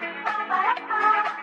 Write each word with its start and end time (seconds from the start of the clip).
Bye. 0.00 1.42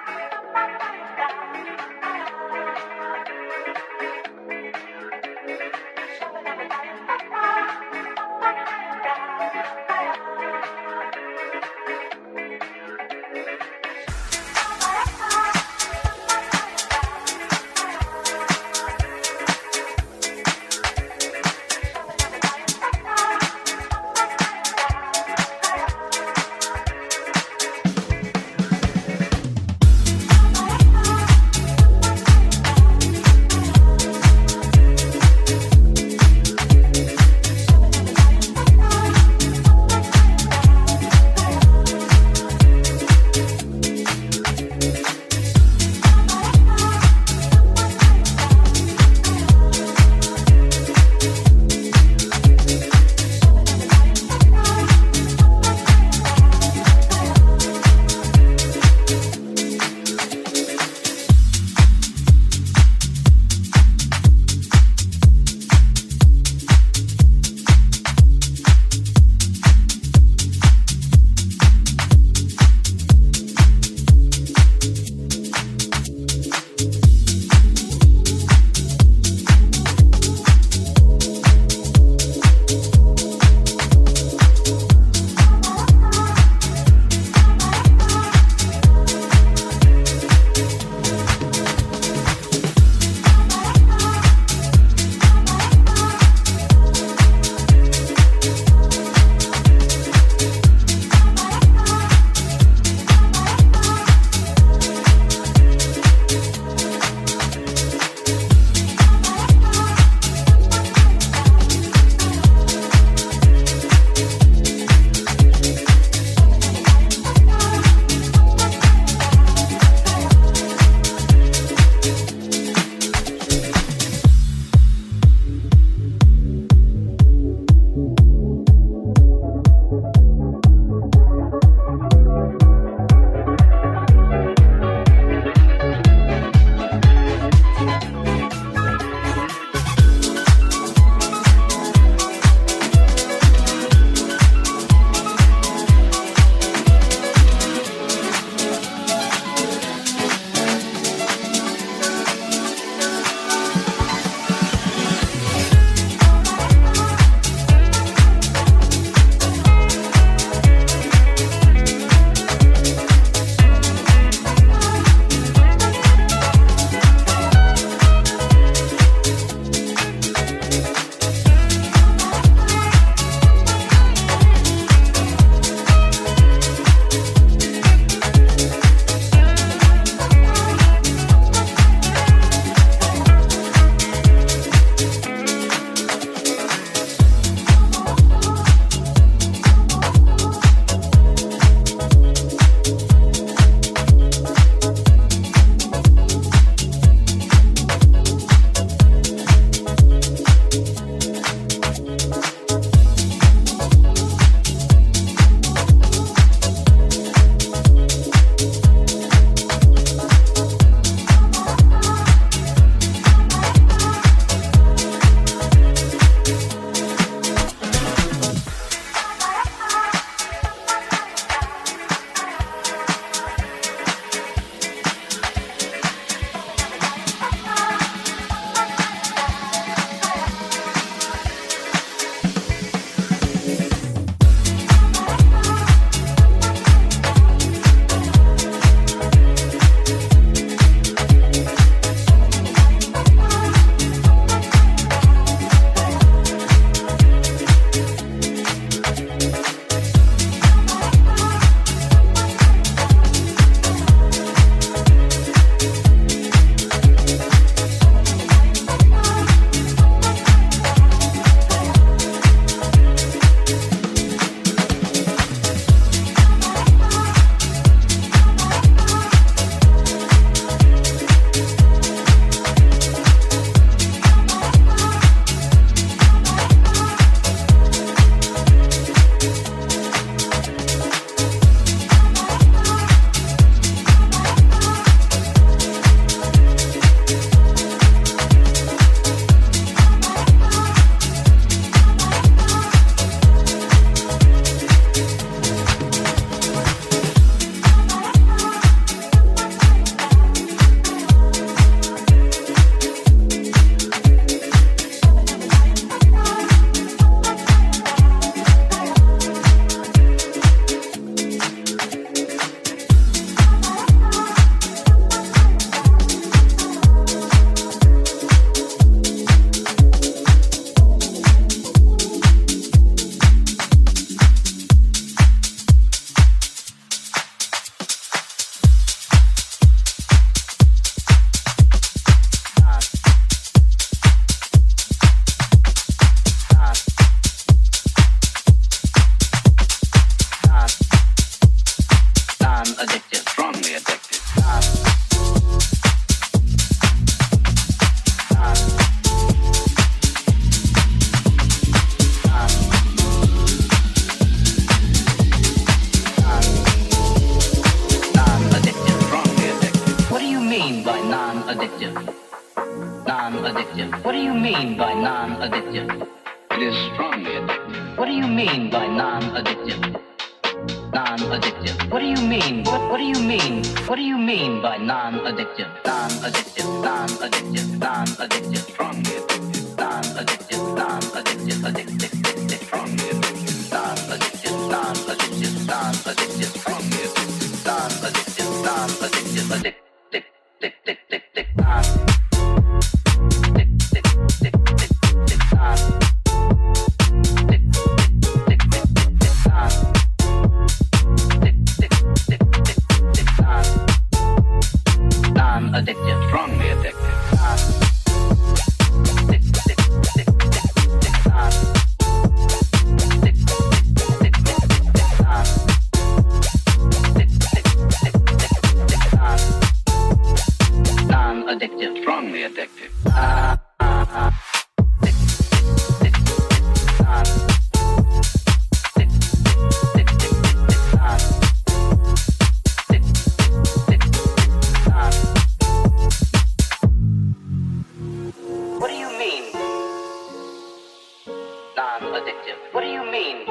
addictive. 442.44 442.80
What 442.92 443.02
do 443.02 443.08
you 443.08 443.24
mean? 443.32 443.64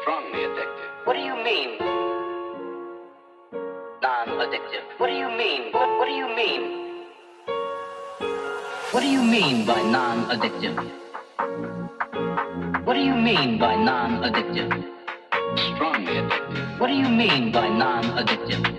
Strongly 0.00 0.42
addictive. 0.46 0.90
What 1.04 1.14
do 1.14 1.20
you 1.20 1.34
mean? 1.42 1.78
Non-addictive. 4.00 4.84
What 4.98 5.08
do 5.08 5.14
you 5.14 5.28
mean? 5.28 5.72
What, 5.72 5.88
what 5.98 6.06
do 6.06 6.12
you 6.12 6.28
mean? 6.36 6.62
What 8.92 9.00
do 9.00 9.08
you 9.08 9.22
mean 9.22 9.66
by 9.66 9.82
non-addictive? 9.82 10.76
What 12.84 12.94
do 12.94 13.00
you 13.00 13.14
mean 13.14 13.58
by 13.58 13.74
non-addictive? 13.74 14.70
Strongly 15.74 16.14
addictive. 16.22 16.78
What 16.78 16.86
do 16.86 16.94
you 16.94 17.08
mean 17.08 17.50
by 17.50 17.68
non-addictive? 17.68 18.78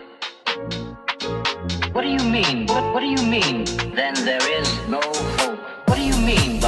What 1.91 2.03
do 2.03 2.07
you 2.07 2.23
mean? 2.23 2.65
What, 2.67 2.93
what 2.93 3.01
do 3.01 3.07
you 3.07 3.23
mean? 3.27 3.65
Then 3.93 4.13
there 4.23 4.45
is 4.59 4.69
no 4.87 5.01
hope. 5.37 5.59
What 5.87 5.95
do 5.97 6.01
you 6.01 6.17
mean? 6.17 6.62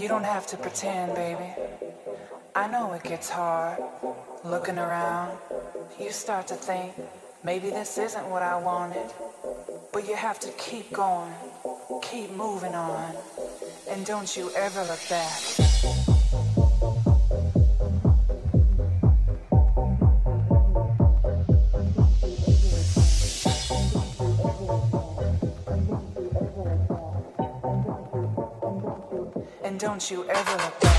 You 0.00 0.08
don't 0.08 0.24
have 0.24 0.46
to 0.46 0.56
pretend, 0.56 1.14
baby. 1.14 1.52
I 2.54 2.68
know 2.68 2.94
it 2.94 3.02
gets 3.02 3.28
hard. 3.28 3.82
Looking 4.44 4.78
around, 4.78 5.36
you 6.00 6.10
start 6.10 6.46
to 6.48 6.54
think 6.54 6.94
maybe 7.44 7.68
this 7.68 7.98
isn't 7.98 8.26
what 8.30 8.42
I 8.42 8.56
wanted. 8.56 9.12
But 9.92 10.08
you 10.08 10.16
have 10.16 10.40
to 10.40 10.50
keep 10.52 10.90
going, 10.92 11.34
keep 12.00 12.30
moving 12.30 12.74
on. 12.74 13.14
And 13.90 14.06
don't 14.06 14.34
you 14.36 14.50
ever 14.56 14.82
look 14.84 15.06
back. 15.10 15.69
You 30.08 30.24
ever 30.30 30.56
look 30.56 30.89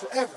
forever. 0.00 0.29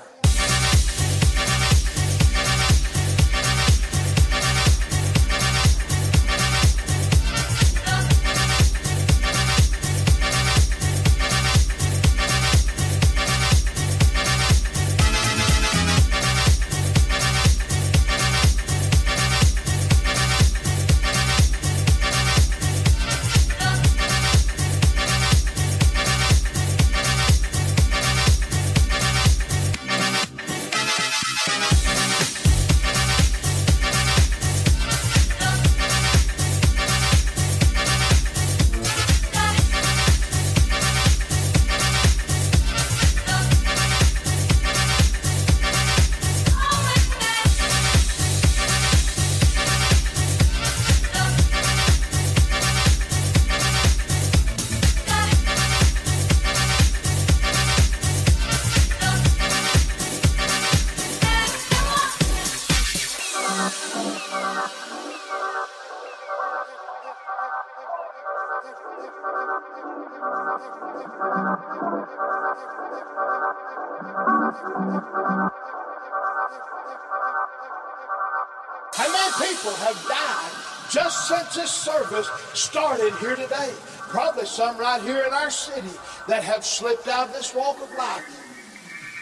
have 86.54 86.64
slipped 86.64 87.08
out 87.08 87.28
of 87.28 87.32
this 87.34 87.52
walk 87.52 87.82
of 87.82 87.90
life. 87.98 88.40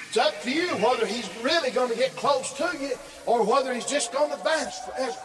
It's 0.08 0.18
up 0.18 0.42
to 0.42 0.50
you 0.50 0.68
whether 0.84 1.06
he's 1.06 1.28
really 1.42 1.70
going 1.70 1.90
to 1.90 1.96
get 1.96 2.14
close 2.14 2.52
to 2.54 2.70
you 2.78 2.92
or 3.24 3.42
whether 3.44 3.72
he's 3.72 3.86
just 3.86 4.12
going 4.12 4.30
to 4.30 4.36
vanish 4.44 4.74
forever. 4.74 5.16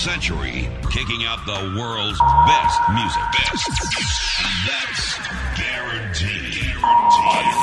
Century, 0.00 0.66
kicking 0.90 1.26
out 1.26 1.44
the 1.44 1.76
world's 1.78 2.18
best 2.46 2.80
music. 2.88 3.22
Best. 3.36 3.70
That's 4.66 5.18
guaranteed. 5.60 6.74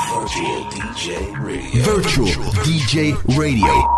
Virtual 0.08 0.64
DJ 0.70 1.42
Radio. 1.42 1.82
Virtual 1.82 2.52
DJ 2.62 3.36
Radio. 3.36 3.97